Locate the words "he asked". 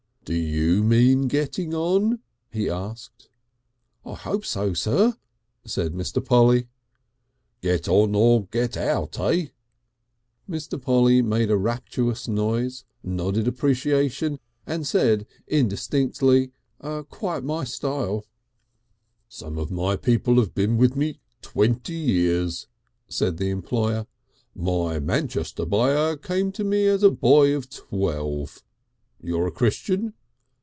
2.51-3.27